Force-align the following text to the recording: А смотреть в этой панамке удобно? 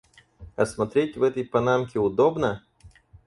А 0.55 0.65
смотреть 0.65 1.15
в 1.15 1.21
этой 1.21 1.45
панамке 1.45 1.99
удобно? 1.99 2.63